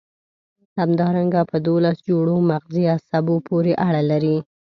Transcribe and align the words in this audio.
همدارنګه 0.79 1.41
په 1.49 1.57
دوولس 1.65 1.97
جوړو 2.09 2.35
مغزي 2.49 2.83
عصبو 2.95 3.35
پورې 3.47 3.73
اړه 3.87 4.01
لري. 4.11 4.37